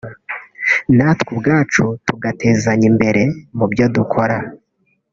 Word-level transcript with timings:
natwe 0.97 1.29
ubwacu 1.35 1.83
tugatezanya 2.05 2.85
imbere 2.91 3.21
mubyo 3.57 3.85
dukora 3.95 4.37